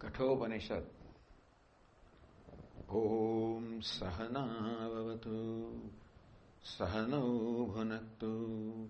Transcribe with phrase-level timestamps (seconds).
[0.00, 0.88] कठोपनिषद।
[2.90, 5.72] ॐ सहनावतु
[6.64, 8.88] सहनौ भुनक्तु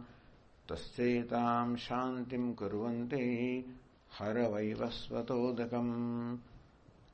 [0.69, 3.65] तस्यैताम् शान्तिम् कुर्वन्ति
[4.19, 6.37] हरवैवस्वतोदकम्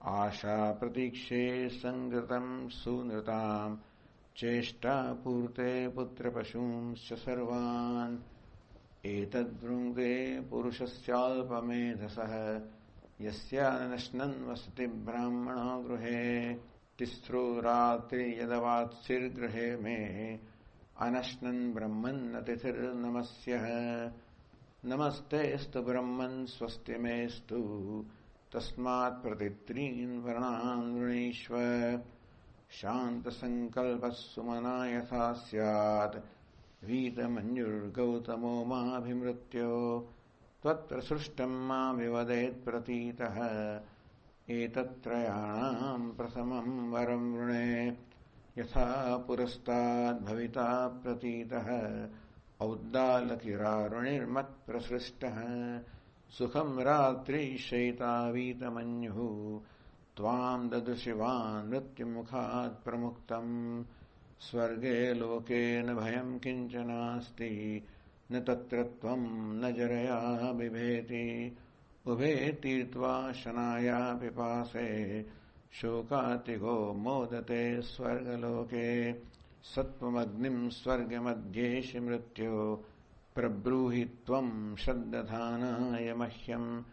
[0.06, 3.78] आशा प्रतीक्षे सङ्गतम् सुनृताम्
[4.38, 8.18] चेष्टापूर्ते पुत्रपशूंश्च सर्वान्।
[9.06, 12.34] एतद्वृङ्गे पुरुषस्याल्पमेधसः
[13.22, 16.54] यस्यानश्नन् वसति ब्राह्मणो गृहे।
[17.00, 20.40] तिस्रो रात्रि यदवात्सिर्गृहे मे
[21.00, 23.66] अनश्नन् ब्रह्मन्नतिथिर्नमस्यः
[24.86, 27.60] नमस्तेऽस्तु ब्रह्मन्, स्वस्ति मेऽस्तु।
[28.54, 31.56] तस्मात् प्रतित्रीन् वर्णान् वृणीष्व
[32.70, 36.20] शान्तसङ्कल्पः सुमना यथा स्यात्।
[36.86, 40.08] वीतमञ्जुर्गौतमो माभिमृत्यो
[40.62, 43.38] त्वत्र सृष्टम् माभिवदेत्प्रतीतः
[44.50, 47.98] एतत्त्रयाणाम् प्रथमम् वरम् वृणे।
[48.58, 52.08] यथा पुरस्ताद्भविता प्रतीतः।
[52.62, 55.38] औद्दालकिरारुणिर्मत्प्रसृष्टः
[56.38, 59.62] सुखम् रात्रिशयितावीतमन्युः
[60.18, 63.84] त्वाम् ददृशिवान् मृत्युमुखात् प्रमुक्तम्।
[64.40, 67.84] स्वर्गे लोके न भयम् किञ्चनास्ति
[68.32, 71.58] न तत्र त्वम् न जरया बिभेति।
[72.08, 75.26] उभे तीर्त्वा शनाया पिपासे
[75.72, 79.16] शोकातिगो मोदते स्वर्गलोके।
[79.64, 82.86] सत्त्वमग्निम् स्वर्गमध्येषि मृत्यो।
[83.36, 86.84] प्रब्रूहि त्वम् श्रद्दधानाय मह्यम्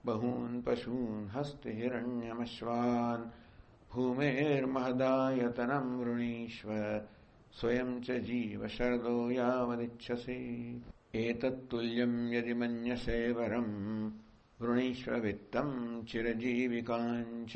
[0.05, 3.25] बहून् पशून् हस्तिहिरण्यमश्वान्
[3.93, 7.01] भूमेर्महदायतनम् वृणीष्व
[7.53, 10.81] स्वयम् च जीव शरदो यावदिच्छसि।
[11.15, 14.11] एतत्तुल्यम् यदि मन्यसे वरम्
[14.63, 17.53] वृणीष्व वित्तम् चिरजीविकाञ्च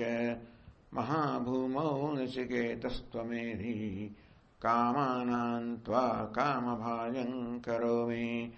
[0.94, 4.15] महाभूमौ नचिकेतस्त्वमेधि
[4.62, 8.54] कामानाम् त्वा कामभाजम् करोमि।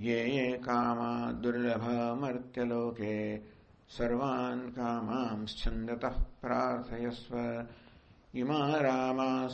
[0.00, 3.40] ये ये कामा दुर्लभमर्त्यलोके
[3.88, 7.66] सर्वान् कामांश्छन्दतः प्रार्थयस्व।
[8.34, 9.48] इमा रामाः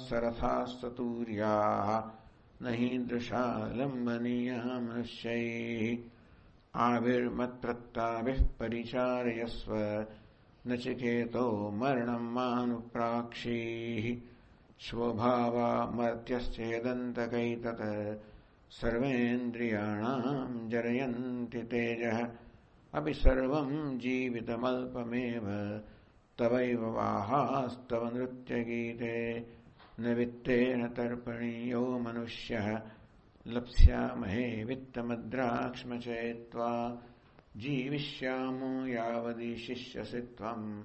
[2.62, 3.72] न हीदृशा
[6.74, 10.06] आविर्मत्प्रत्ताभिः परिचारयस्व
[10.66, 14.16] नचिकेतो मरणम् मानुप्राक्षीः।
[14.80, 18.22] स्वभावा मर्त्यश्चेदन्तकैतत्।
[18.70, 22.28] सर्वेन्द्रियाणाम् जरयन्ति तेजः।
[22.94, 25.80] अपि सर्वम् जीवितमल्पमेव।
[26.38, 29.46] तवैव वाहास्तव नृत्यगीते।
[30.00, 32.80] न वित्तेन तर्पणीयो मनुष्यः।
[33.46, 37.02] लप्स्यामहे वित्तमद्राक्ष्म चेत्त्वा
[37.56, 40.82] जीविष्यामो यावदीशिष्यसि त्वम्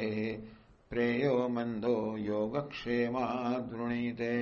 [0.89, 1.97] प्रेयो मन्दो
[2.27, 4.37] योगक्षेमाद्वृणीते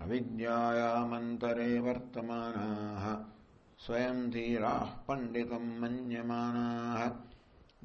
[0.00, 3.33] अविद्यायामन्तरे वर्तमानाः।
[3.78, 7.06] स्वयम् धीराः पण्डितम् मन्यमानाः,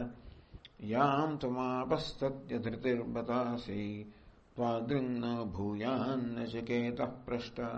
[0.80, 4.12] याम् त्वमापस्तद्य धृतिर्बतासि
[4.56, 5.20] त्वादृङ्न
[5.56, 7.68] भूयान्नचिकेतः पृष्टा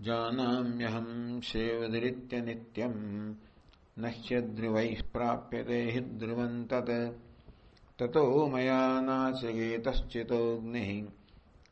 [0.00, 3.34] जानाम्यहम् शेवदिरित्य नित्यम्
[3.98, 7.20] न ह्यद्रिवैः प्राप्यते हि ध्रुवम् तत्।
[7.98, 9.00] ततो मया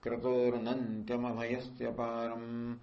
[0.03, 2.77] क्रतोर्नन्त्यमभयस्य पारम्।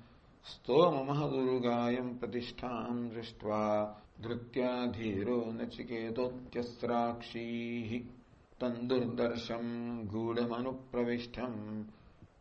[0.43, 8.13] स्तोममहदुर्गायम् प्रतिष्ठाम् दृष्ट्वा धृत्या धीरो नचिकेतोत्यस्राक्षीः
[8.61, 11.83] तन्दुर्दर्शम् गूढमनुप्रविष्टम्।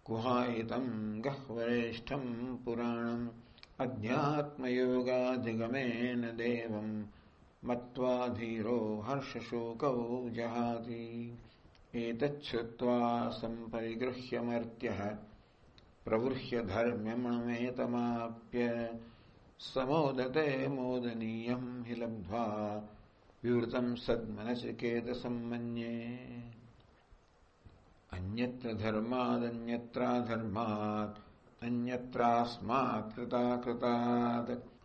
[0.05, 3.29] कुहायितम् गह्वरेष्ठम् पुराणम्
[3.81, 7.05] अध्यात्मयोगाधिगमेन देवम्
[7.65, 11.39] मत्वा धीरो हर्षशोकौ जहाति।
[11.95, 15.17] एतच्छ्रुत्वा सम्परिगृह्यमर्त्यः।
[16.05, 18.95] प्रवृह्य धर्म्यमणमेतमाप्य
[19.59, 22.83] समोदते मोदनीयम् हि लब्ध्वा
[23.45, 26.19] विवृतम् सद्मनचिकेतसम्मन्ये
[28.13, 31.26] अन्यत्र धर्मादन्यत्राधर्मात्
[31.63, 33.19] अन्यत्रास्मात्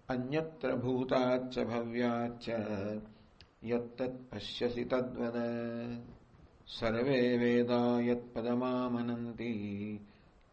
[0.09, 2.49] अन्यत्र भूताच्च भव्याच्च,
[3.63, 5.33] यत्तत् पश्यसि तद्वद।
[6.67, 9.99] सर्वे वेदा यत्पदमामनन्ति,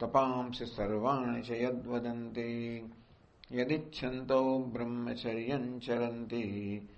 [0.00, 2.90] तपांसि सर्वाणि च यद्वदन्ति।
[3.52, 6.88] यदिच्छन्तो ब्रह्मचर्यम् चरन्ति,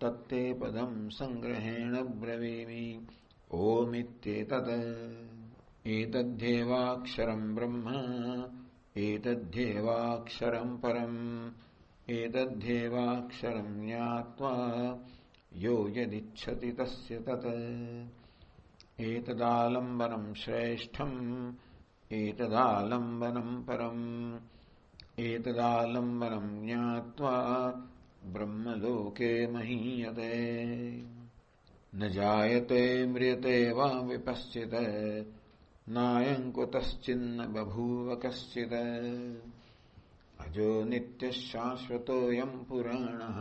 [0.00, 3.06] तत्ते पदम् सङ्ग्रहेण ब्रवीमि।
[3.52, 5.32] ओमित्येतत्।
[5.86, 7.84] एतद्धेवाक्षरम् ब्रह्म
[8.96, 11.50] एतद्धेवाक्षरम् परम्।
[12.10, 14.98] एतद्धेवाक्षरम् ज्ञात्वा
[15.56, 17.46] यो यदिच्छति तस्य तत्।
[19.00, 21.52] एतदालम्बनम् श्रेष्ठम्
[22.12, 24.36] एतदालम्बनम् परम्।
[25.20, 27.40] एतदालम्बनम् ज्ञात्वा
[28.26, 30.64] ब्रह्मलोके महीयते।
[31.94, 35.41] न जायते म्रियते वा विपश्चित्
[35.88, 38.72] नायम् कुतश्चिन्न बभूव कश्चित्
[40.40, 43.40] अजो नित्यः शाश्वतोऽयम् पुराणः।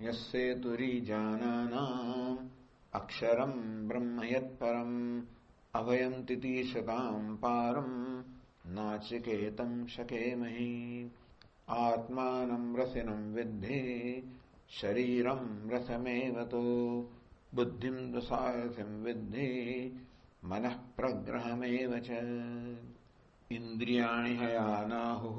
[0.07, 2.49] यस्येतुरीजानानाम्
[2.95, 5.23] अक्षरम् ब्रह्म यत्परम्।
[5.75, 8.23] अभयम् तितीशताम् पारम्।
[8.67, 11.11] नाचिकेतम् शकेमहि।
[11.69, 14.23] आत्मानम् रसिनम् विद्धि।
[14.71, 17.07] शरीरम् रसमेव तु।
[17.55, 19.93] बुद्धिम् दुसारथिम् विद्धि
[20.45, 22.09] मनः प्रग्रहमेव च।
[24.39, 25.37] हयानाहुः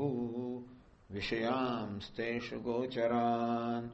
[1.11, 3.89] विषयांस्तेषु गोचरान्।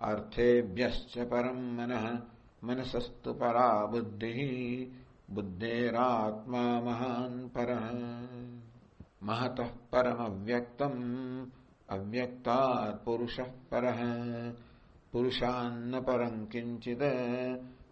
[0.00, 2.31] अर्थेभ्यश्च परम् मनः
[2.64, 4.86] मनसस्तु परा बुद्धिः
[5.34, 7.90] बुद्धेरात्मा महान् परः।
[9.22, 11.46] महतः परमव्यक्तम्
[11.90, 13.98] अव्यक्तात् पुरुषः परः।
[15.12, 17.02] पुरुषान्न परम् किञ्चित्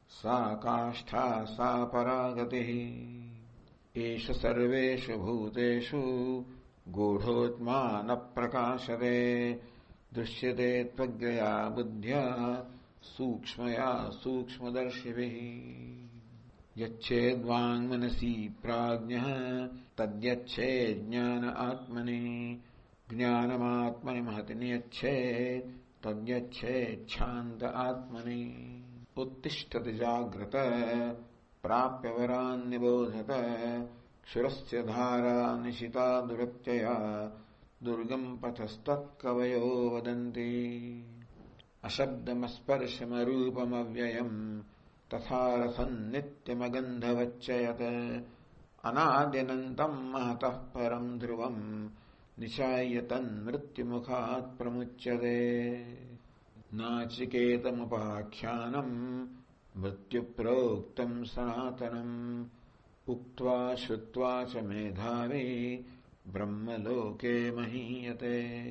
[0.09, 2.71] सा काष्ठा सा परागतिः।
[4.03, 6.01] एष सर्वेषु भूतेषु
[6.89, 9.53] गूढोत्मा न प्रकाशते।
[10.15, 12.27] दृश्यते त्वग्रया बुद्ध्या
[13.03, 15.61] सूक्ष्मया सूक्ष्मदर्शिभिः।
[16.83, 19.25] यच्छेद्वाङ्मनसि प्राज्ञः,
[19.99, 22.61] तद्यच्छेज्ञान आत्मनि।
[23.11, 28.83] ज्ञानमात्मनि महति नियच्छेत् तद्यच्छेच्छान्त आत्मनि।
[29.17, 30.53] उत्तिष्ठति जाग्रत,
[31.63, 33.27] प्राप्य वरान्निबोधत
[34.25, 36.95] क्षुरस्य धारा निशिता दुरत्यया
[37.83, 41.05] दुर्गम् पथस्तत्कवयो वदन्ति।
[41.85, 44.63] अशब्दमस्पर्शमरूपमव्ययम्
[45.15, 48.25] तथा रसम् नित्यमगन्धवच्च यत्
[48.85, 51.89] अनाद्यनन्तम् महतः परम् ध्रुवम्
[52.39, 55.87] निशाय्य तन्मृत्युमुखात् प्रमुच्यते।
[56.75, 59.27] नाचिकेतमुपाख्यानम्
[59.83, 62.45] मृत्युप्रोक्तम् सनातनम्।
[63.09, 65.85] उक्त्वा श्रुत्वा च मेधावी
[66.29, 68.71] ब्रह्मलोके महीयते।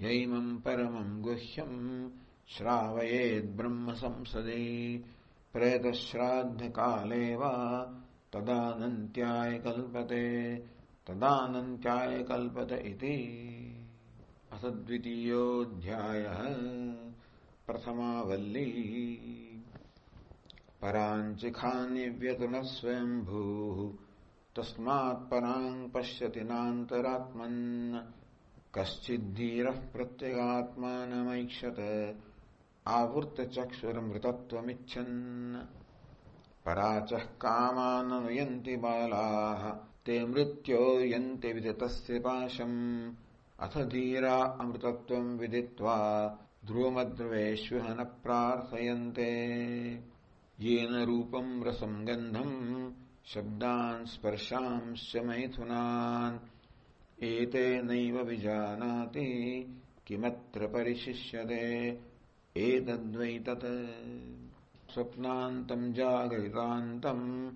[0.00, 2.10] यैमम् परमम् गुह्यम्
[2.48, 5.04] श्रावयेद्ब्रह्म संसदि
[5.52, 7.84] प्रेतश्राद्धकाले वा
[8.32, 10.56] तदानन्त्याय कल्पते,
[11.06, 13.18] तदानन्त्याय कल्पत इति।
[14.52, 16.34] अथ द्वितीयोऽध्यायः
[17.66, 19.18] प्रथमावल्ली
[20.82, 23.92] पराञ्चिखान्यव्यतुनः स्वयम्भूः,
[24.56, 28.19] तस्मात् पराम् पश्यति नान्तरात्मन्।
[28.74, 31.76] कश्चिद्धीरः प्रत्यगात्मानमैक्षत
[32.86, 35.66] आवृत्तचक्षुरमृतत्वमिच्छन्
[36.66, 43.12] पराचः कामाननुयन्ति बालाः ते मृत्यो यन्ति विदितस्य पाशम्।
[43.60, 49.40] अथ धीरा अमृतत्वम् विदित्वा ध्रुवमध्रुवेष्विह न प्रार्थयन्ते।
[50.60, 52.92] येन रूपम् रसम् गन्धम्
[53.26, 56.38] शब्दान् स्पर्शांश्च मैथुनान्
[57.22, 59.30] एतेनैव विजानाति
[60.06, 62.00] किमत्र परिशिष्यते?
[62.56, 63.44] एतद्वै
[64.94, 67.50] स्वप्नान्तम् जागरितान्तम्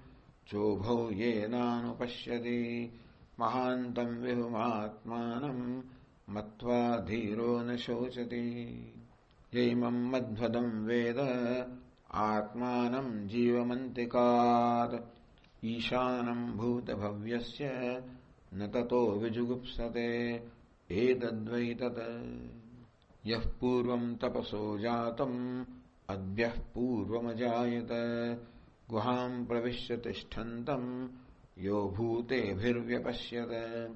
[0.49, 2.93] चोभौ येनानुपश्यति।
[3.41, 5.83] महान्तम् विहुमात्मानम्
[6.31, 8.71] मत्वा धीरो न शोचति।
[9.55, 11.19] यैमम् मध्वदम् वेद
[12.13, 15.15] आत्मानम् जीवमन्तिकात्।
[15.65, 17.71] ईशानम् भूतभव्यस्य
[18.57, 20.43] न ततो विजुगुप्सते
[20.91, 25.65] एतद्वै तत् यः पूर्वम् तपसो जातम्
[26.09, 27.89] अद्यः पूर्वमजायत।
[28.91, 31.09] गुहाम् प्रविश्य तिष्ठन्तम्
[31.59, 33.95] यो भूतेभिर्व्यपश्यत।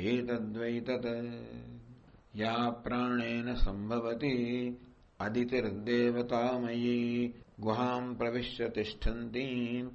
[0.00, 4.76] एतद्वै तत् या प्राणेन सम्भवति
[5.20, 9.90] अदितिर्देवतामयी गुहाम् प्रविश्य तिष्ठन्तीम्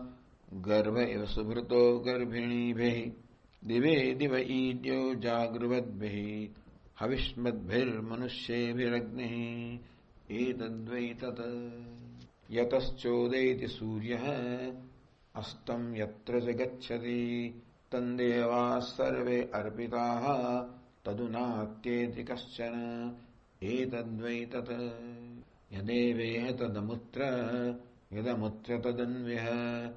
[0.53, 3.11] गर्भ इव सुभृतो गर्भिणीभिः।
[3.67, 6.47] दिवे दिव ईद्यो जागृवद्भिः।
[6.99, 9.79] हविष्मद्भिर्मनुष्येभिरग्निः।
[10.35, 14.73] एतद्वै तत् यतश्चोदेति सूर्यः।
[15.35, 20.65] अस्तम् यत्र च गच्छति। तन्देवाः सर्वे अर्पिताः।
[21.05, 23.15] तदुनात्येति कश्चन।
[23.63, 27.21] एतद्वै तत् यदेवेह तदमुत्र
[28.13, 29.91] यदमुत्र तदन्व्यः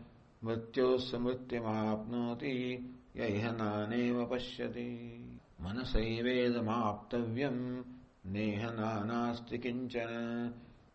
[0.45, 5.19] मृत्योः मृत्युमाप्नोति य इह नानेव पश्यति।
[5.61, 7.83] मनसैवेदमाप्तव्यम्
[8.27, 10.55] नेह नानास्ति किञ्चन।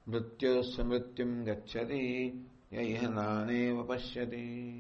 [0.09, 4.73] मृत्योः मृत्युम् गच्छति य इह नानेव पश्यति।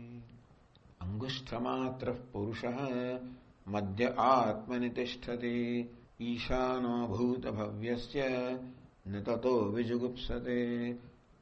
[1.01, 3.19] अङ्गुष्ठमात्रः पुरुषः
[3.67, 5.89] मध्य आत्मनि तिष्ठति
[6.21, 8.23] ईशानो भूतभव्यस्य
[9.07, 10.61] न ततो विजुगुप्सते।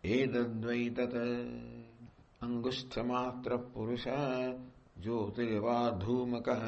[0.06, 1.16] एतद्वै तत्
[2.44, 4.24] अङ्गुष्ठमात्रः पुरुषः
[5.02, 6.66] ज्योतिर्वा धूमकः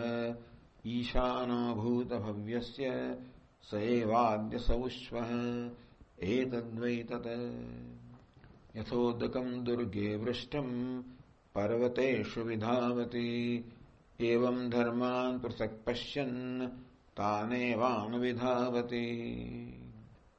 [0.88, 2.86] ईशानो भूतभव्यस्य
[3.72, 5.32] स एवाद्य स विश्वः
[6.24, 6.96] एतद्वै
[8.78, 11.02] यथोदकम् दुर्गे वृष्टम्
[11.56, 13.30] पर्वतेषु विधावति।
[14.22, 16.68] एवम् धर्मान् पृथक् पश्यन्
[17.18, 19.06] तानेवानुविधावति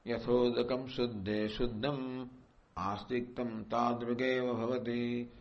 [0.06, 2.26] यथोदकम् शुद्धे शुद्धम्
[2.78, 5.32] आस्तिक्तम् तादृगेव भवति।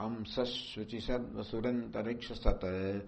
[0.00, 3.06] हंसः शुचिसद्वसुरन्तरिक्षसत्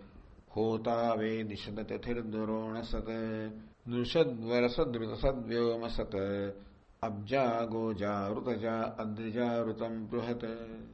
[0.56, 3.52] होता वेदिशदतिथिर्दुरोणसत्
[3.88, 6.54] नृषद्वरसद्रुतसद्व्योमसत्
[7.04, 10.88] अब्जा गोजारुतजा अद्रिजारुतम् बृहत्।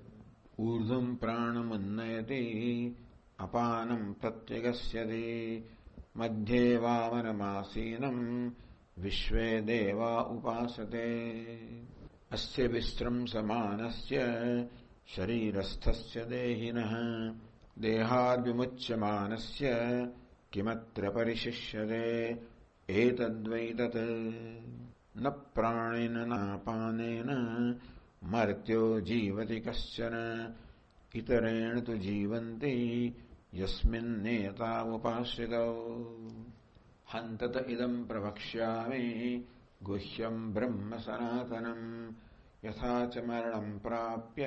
[0.60, 2.96] ऊर्ध्वम् प्राणमुन्नयति
[3.40, 5.64] अपानम् प्रत्यगस्यति।
[6.16, 8.50] मध्ये वामनमासीनम्
[8.98, 11.30] विश्वे देवा उपासते।
[12.32, 14.18] अस्य विस्रंसमानस्य
[15.16, 16.92] शरीरस्थस्य देहिनः।
[17.78, 19.68] देहाद्विमुच्यमानस्य
[20.52, 22.38] किमत्र परिशिष्यते?
[22.90, 23.76] एतद्वै
[25.16, 27.26] न प्राणेन नापानेन
[28.24, 30.54] मर्त्यो जीवति कश्चन।
[31.16, 33.14] इतरेण तु जीवन्ति
[33.54, 35.96] यस्मिन्नेतावुपाश्रितौ
[37.12, 39.44] हन्तत इदम् प्रवक्ष्यामि।
[39.82, 41.86] गुह्यम् ब्रह्म सनातनम्
[42.64, 44.46] यथा च मरणम् प्राप्य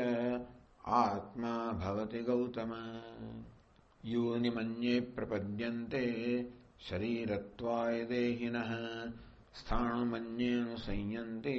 [0.98, 2.72] आत्मा भवति गौतम।
[4.06, 6.04] यूनिमन्ये प्रपद्यन्ते
[6.90, 8.72] शरीरत्वाय देहिनः
[9.60, 11.58] स्थाणुमन्येऽनुसंयन्ति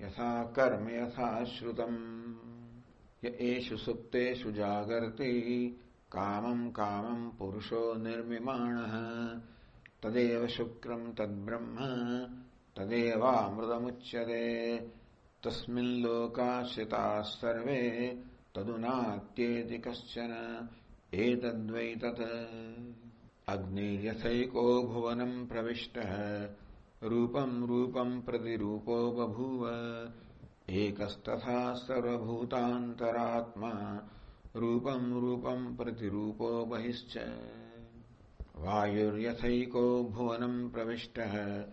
[0.00, 1.98] यथा कर्म यथा श्रुतम्
[3.24, 5.32] य एषु सुप्तेषु जागर्ति
[6.12, 8.94] कामम् कामम् पुरुषो निर्मिमाणः
[10.02, 11.76] तदेव शुक्रम् तद्ब्रह्म
[12.76, 14.76] तदेवामृतमुच्यते
[15.44, 18.22] तस्मिल्लोकाश्रिताः सर्वे
[18.54, 20.68] तदुनात्येति कश्चन
[21.14, 22.20] एतद्वै तत्
[23.48, 26.48] अग्निर्यथैको भुवनम् प्रविष्टः।
[27.02, 29.68] रूपम् रूपम् प्रतिरूपो बभूव
[30.70, 34.00] एकस्तथा सर्वभूतान्तरात्मा।
[34.56, 37.18] रूपम् रूपम् प्रतिरूपो बहिश्च
[38.56, 41.64] वायुर्यथैको भुवनम् प्रविष्टः।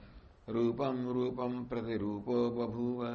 [0.49, 3.07] रूपम् रूपम् प्रतिरूपो बभूव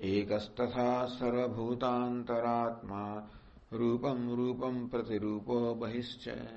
[0.00, 3.30] एकस्तथा सर्वभूतान्तरात्मा
[3.72, 6.48] रूपम् रूपम् प्रतिरूपो बहिश्च।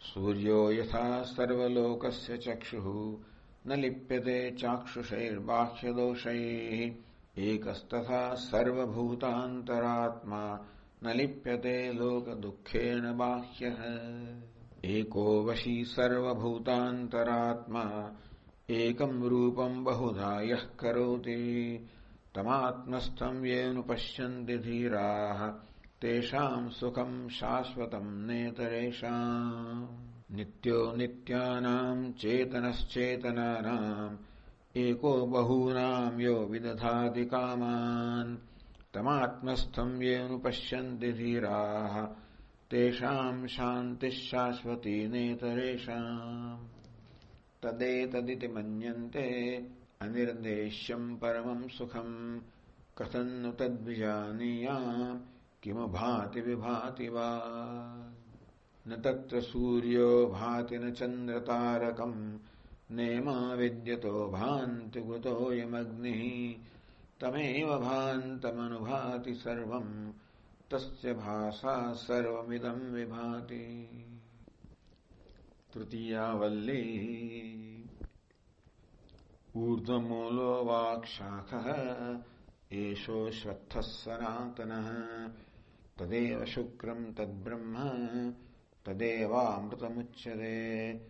[0.00, 3.18] सूर्यो यथा सर्वलोकस्य चक्षुः,
[3.66, 6.94] न लिप्यते चाक्षुषैर्बाह्यदोषैः।
[7.38, 10.66] एकस्तथा सर्वभूतान्तरात्मा,
[11.04, 13.82] न लिप्यते लोकदुःखेन बाह्यः।
[14.84, 18.12] एको वशी सर्वभूतान्तरात्मा
[18.70, 21.86] एकम् रूपम् बहुधा यः करोति।
[22.34, 25.54] तमात्मस्थम् येऽनुपश्यन्ति धीराः।
[26.00, 34.16] तेषाम् सुखम् शाश्वतम् नेतरेषाम्। नित्यो नित्यानाम् चेतनश्चेतनानाम्।
[34.76, 38.36] एको बहूनाम् यो विदधाति कामान्।
[38.94, 42.08] तमात्मस्थम् येऽनुपश्यन्ति धीराः।
[42.70, 46.69] तेषाम् शान्तिः शाश्वती नेतरेषाम्।
[47.62, 49.28] तदेतदिति मन्यन्ते
[50.00, 52.40] अनिर्देश्यम् परमम् सुखम्
[52.98, 55.20] कथम् नु तद्विजानीयाम्
[55.62, 57.40] किमु भाति विभाति वा?
[58.88, 62.38] न तत्र सूर्यो भाति न चन्द्रतारकम्
[62.90, 66.22] नेमा विद्यतो भान्ति कुतोऽयमग्निः
[67.20, 70.12] तमेव भान्तमनुभाति सर्वम्
[70.70, 73.88] तस्य भासा सर्वमिदम् विभाति।
[75.74, 77.06] तृतीया वल्ली
[79.56, 84.88] ऊर्ध्वमूलो वाक्शाखः एषोऽश्वत्थः सनातनः।
[85.98, 87.76] तदेव शुक्रम् तद्ब्रह्म
[88.86, 91.00] तदेवामृतमुच्यते।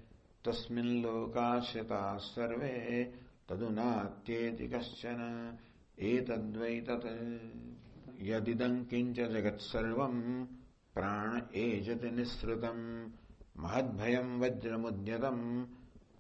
[0.45, 3.13] तस्मिल्लोकाश्रिताः सर्वे
[3.49, 5.59] तदुनात्येति कश्चन
[5.99, 10.47] एतद्वै तत् यदिदम् किञ्च जगत्सर्वम्
[10.95, 13.20] प्राण एजति निःसृतम्
[13.57, 15.67] महद्भयम् वज्रमुद्यतम्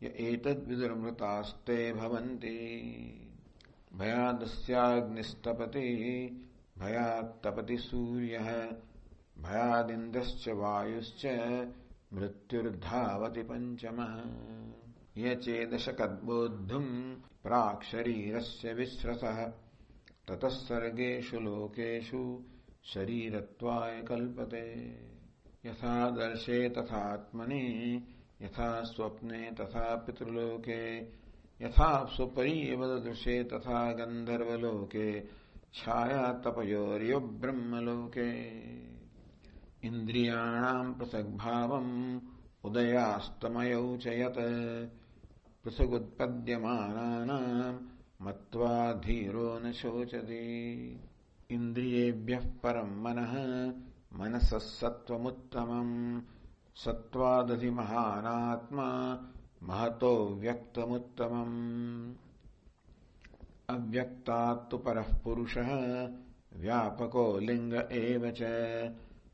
[0.02, 2.60] य एतद्विदुर्मृतास्ते भवन्ति।
[3.94, 5.80] भयादस्याग्निस्तपति,
[6.78, 8.62] भयात्तपति सूर्यः,
[9.38, 11.26] भयादिन्द्रश्च वायुश्च,
[12.12, 14.22] मृत्युर्धावति पञ्चमः।
[15.16, 19.46] य चेदशकद्बोद्धुम् प्राक्शरीरस्य विस्रसः
[20.28, 22.44] ततः सर्गेषु लोकेषु
[22.84, 24.96] शरीरत्वाय कल्पते।
[25.66, 28.02] यथा दर्शे तथात्मनि,
[28.42, 31.00] यथा स्वप्ने तथा पितृलोके,
[31.64, 35.24] यथा स्वपरीव दृशे तथा गन्धर्वलोके
[35.74, 38.50] छायातपयोर्यो ब्रह्मलोके।
[39.88, 42.20] इन्द्रियाणाम् पृथग्भावम्
[42.64, 44.88] उदयास्तमयौ च यत्
[45.64, 51.00] पृथगुत्पद्यमानानाम् मत्वा धीरो न शोचति।
[51.50, 53.72] इन्द्रियेभ्यः परम् मनः
[54.14, 56.20] मनसः सत्त्वमुत्तमम्।
[56.76, 57.68] सत्त्वादधिमहानात्मा
[59.62, 62.14] महतो व्यक्तमुत्तमम्।
[63.70, 65.68] अव्यक्तात्तु परः पुरुषः,
[66.56, 68.42] व्यापको लिङ्ग एव च।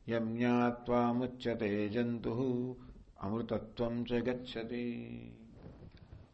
[0.09, 2.75] यम् ज्ञात्वामुच्यते जन्तुः
[3.21, 4.97] अमृतत्वम् च गच्छति।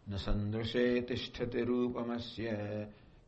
[0.09, 2.51] न सन्दृशे तिष्ठति रूपमस्य,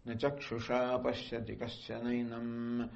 [0.08, 2.88] न चक्षुषा पश्यति कश्चनैनम्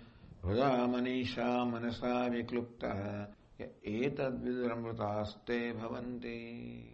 [0.45, 3.27] हृदा मनीषा मनसा विक्लुप्तः।
[3.61, 6.89] य एतद्विदुरमृतास्ते भवन्ति।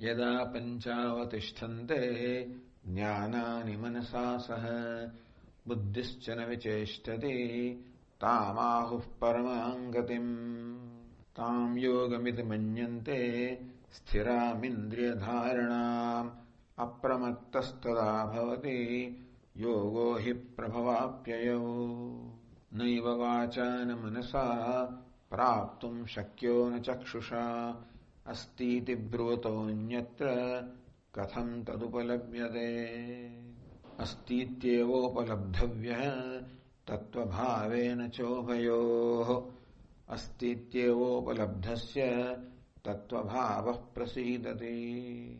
[0.00, 2.46] यदा पञ्चावतिष्ठन्ते
[2.88, 4.64] ज्ञानानि मनसा सह।
[5.68, 7.78] बुद्धिश्च न विचेष्टति।
[8.20, 10.88] तामाहुः परमाम् गतिम्
[11.36, 13.58] ताम् योगमिति मन्यन्ते
[13.92, 16.30] स्थिरामिन्द्रियधारणाम्।
[16.78, 19.16] अप्रमत्तस्तदा भवति।
[19.56, 21.90] योगो हि प्रभवाप्ययौ
[22.76, 24.84] नैव वाचा न मनसा
[25.30, 27.76] प्राप्तुम् शक्यो न चक्षुषा।
[28.26, 30.26] अस्तीति ब्रुवतोऽन्यत्र
[31.14, 32.90] कथम् तदुपलभ्यते?
[34.00, 36.42] अस्तीत्येवोपलब्धव्यः
[36.86, 39.52] तत्त्वभावेन चोभयोः।
[40.14, 42.36] अस्तीत्येवोपलब्धस्य
[42.84, 45.38] तत्त्वभावः प्रसीदति।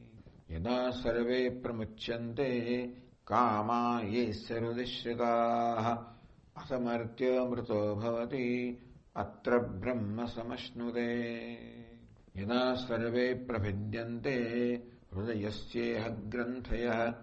[0.51, 2.93] यदा सर्वे प्रमुच्यन्ते
[3.27, 6.14] कामा ये हृदिश्रिताः
[6.57, 8.79] असमर्त्यमृतो भवति,
[9.17, 11.57] अत्र ब्रह्म समश्नुते।
[12.37, 14.83] यदा सर्वे प्रभिद्यन्ते,
[15.15, 17.15] हृदयस्येह ग्रन्थयः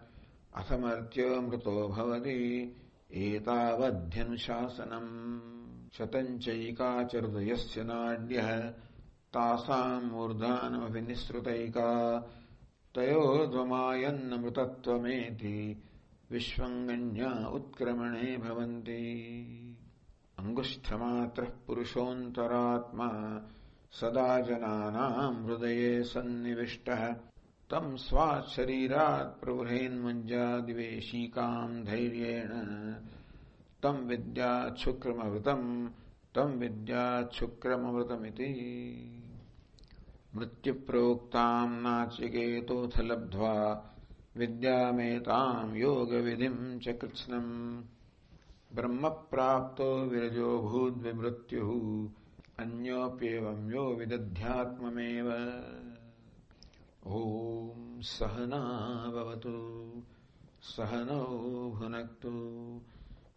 [0.56, 2.76] असमर्त्यमृतो भवति,
[3.14, 5.52] एतावध्यनुशासनम्।
[5.94, 8.74] शतम् चैका च हृदयस्य नाड्यः,
[9.34, 12.28] तासाम् मूर्धानमपि निःसृतैका
[12.96, 15.84] तयोर्ध्वमायन्नमृतत्वमेति
[16.32, 19.28] विश्वङ्गण्या उत्क्रमणे भवन्ति।
[20.40, 23.42] अङ्गुष्ठमात्रः पुरुषोऽन्तरात्मा
[23.92, 27.16] सदा जनानाम् हृदये सन्निविष्टः।
[27.70, 32.50] तम् स्वाशरीरात् प्रवृहेन्मुञ्जादिवेशीकाम् धैर्येण।
[33.84, 35.90] तम् विद्याच्छुक्रमवृतम्
[36.36, 38.52] तम् विद्याच्छुक्रमवृतमिति।
[40.36, 43.88] मृत्युप्रोक्ताम् नाचिकेतोऽथ लब्ध्वा
[44.38, 47.82] विद्यामेताम् योगविधिम् च कृत्स्नम्
[48.76, 52.10] ब्रह्मप्राप्तो विरजो भूद्विमृत्युः
[52.60, 55.64] अन्योऽप्येवम् यो विदध्यात्ममेव।
[57.08, 57.70] ॐ
[58.02, 59.92] सहना भवतु,
[60.62, 62.82] सहनौ भुनक्तु,